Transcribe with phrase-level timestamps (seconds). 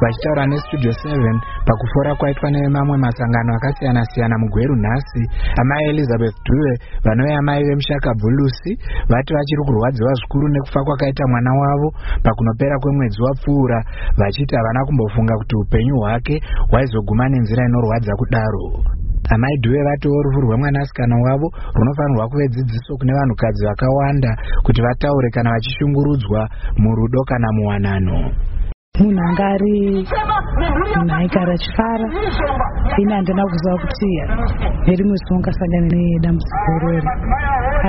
[0.00, 5.22] vachitaura nestudio 7 pakufora kwaitwa nemamwe masangano akasiyana-siyana mugweru nhasi.
[5.60, 6.72] Amai elizabeth dhuve
[7.04, 8.72] vanove amai vemushakabvu lucy
[9.08, 11.88] vati vachiri kurwadziwa zvikuru nekufa kwakaita mwana wavo
[12.24, 13.78] pakunopera kwemwedzi wapfuura
[14.16, 16.40] vachiti havana kumbofunga kuti upenyu hwake
[16.70, 18.64] hwaizoguma nenzira inorwadza kudaro.
[19.34, 24.30] Amai dhuve vatiwo rufu rwemwanasikana wavo runofanirwa kuve dzidziso kune vanhukadzi vakawanda
[24.62, 26.48] kuti vataure kana vachishungurudzwa
[26.82, 28.30] murudo kana muwanano
[29.00, 29.76] munhu anga ari
[30.96, 32.06] munhu aigara achifara.
[33.00, 34.10] Ini handina kuziva kuti
[34.86, 37.08] nerimwe zuva ungasangana nedambudziko irori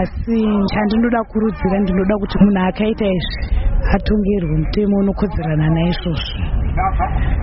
[0.02, 0.38] asi
[0.74, 3.44] chandinoda kurudzira ndinoda kuti munhu akaita izvi
[3.96, 6.40] atongerwe mutemo unokodzerana naizvozvo.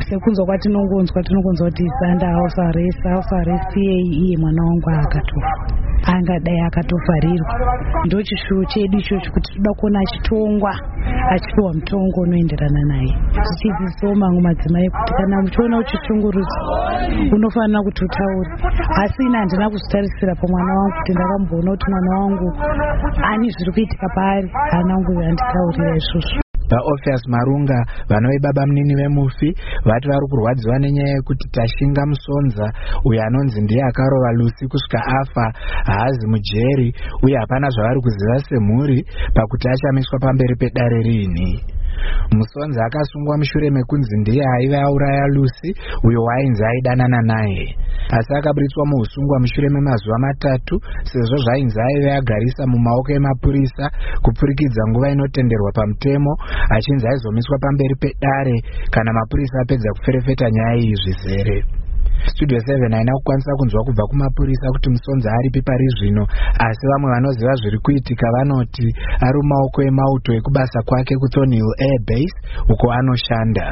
[0.08, 5.52] Sekunzwa kwatinongonzwa tinongonzwa kuti isanda house arrest house arrest iyei iye mwana wangu akatofa
[6.14, 7.52] angadai akatovharirwa
[8.06, 10.72] ndo chishuwo chedu ichocho kuti toda kuona achitongwa
[11.34, 13.12] achipiwa mutongo unoenderana naye.
[13.46, 16.62] Zvichidzidzisawo mamwe madzimai kuti kana muchiona uchishungurudzwa
[17.32, 18.50] unofanira kuti utaure.
[19.02, 22.48] Asi ine handina kuzvitarisira pamwana wangu kuti ndakamboona kuti mwana wangu
[23.30, 27.78] ani zviri kuitika paari hana wangu handitaurira izvozvo vaoffias marunga
[28.10, 29.48] vanove baba munini vemufi
[29.88, 32.66] vati vari kurwadziwa nenyaya yekuti tashinga musonza
[33.08, 35.46] uyo anonzi ndiye akarova lusi kusvika afa
[35.88, 36.88] haazi mujeri
[37.22, 38.98] uye hapana zvavari kuziva semhuri
[39.34, 41.50] pakuti achamiswa pamberi pedare riini
[42.36, 45.70] musonzi akasungwa mushure mekunzi ndiye aiva auraya lucy
[46.04, 47.76] uyo waainzi aidanana naye.
[48.16, 50.74] Asi akaburitswa muusungwa mushure memazuva matatu
[51.10, 53.84] sezvo zvainzi aive agarisa mumaoko emapurisa
[54.22, 56.32] kupfurikidza nguva inotenderwa pamutemo
[56.76, 58.56] achinzi aizomiswa pamberi pedare
[58.90, 61.64] kana mapurisa apedza kuferefeta nyaya iyi zvizere
[62.32, 66.24] studio 7 haina kukwanisa kunzwa kubva kumapurisa kuti musonzi aripi pari zvino.
[66.66, 68.86] Asi vamwe vanoziva zviri kuitika vanoti
[69.26, 72.36] ari mumaoko emauto ekubasa kwake kuthornhill airbase
[72.72, 73.66] uko anoshanda.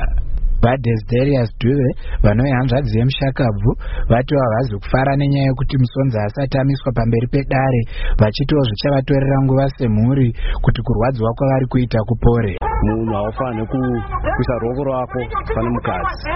[0.63, 1.89] Vadesderius duve
[2.25, 3.71] vanove hanzvadzi yemushakabvu
[4.11, 7.81] vati vavazi kufara nenyaya yekuti musonzi asati amiswa pamberi pedare
[8.21, 10.29] vachitiwo zvichavatorera nguva semhuri
[10.65, 15.21] kuti kurwadziwa kwavari kuita kupore munhu haufaniri kuisa ruoko rwako
[15.55, 16.31] pane mukadzi.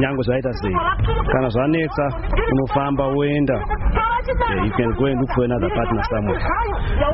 [0.00, 0.76] Nyange zvaita sei?
[1.32, 2.04] Kana zvanetsa
[2.52, 3.64] unofamba woenda
[4.28, 6.42] uh, you can go and look for another partner somewhere.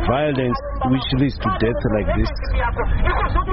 [0.06, 0.58] Violence
[0.90, 2.32] which leads to death like this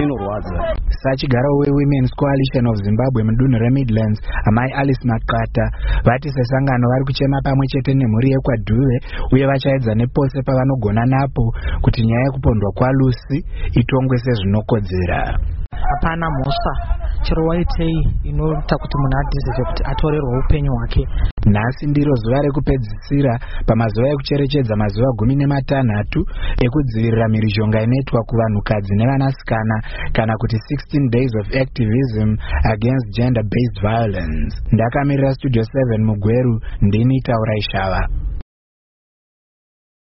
[0.03, 5.65] inorwadza sachigaro wewomen's coalition of zimbabwe mudunhu remidlands amai alice makata
[6.05, 8.97] vati sesangano vari kuchema pamwe chete nemhuri yekwadhuve
[9.31, 13.37] uye vachaedza nepose pavanogona napo kuti nyaya yekupondwa kwalucy
[13.71, 15.39] itongwe sezvinokodzera.
[15.89, 16.73] Hapana mhosva.
[17.21, 21.07] Chero waitei inoita kuti munhu adhizive kuti atorerwa upenyu hwake
[21.45, 23.33] nhasi ndiro zuva rekupedzisira
[23.67, 26.19] pamazuva ekucherechedza mazuva gumi nematanhatu
[26.65, 29.75] ekudzivirira mhirizhonga inoitwa kuvanhukadzi nevanasikana
[30.15, 32.29] kana kuti 16 days of activism
[32.73, 34.53] against gender based violence.
[34.71, 38.07] Ndakamirira studio 7 mugweru ndini taurai shava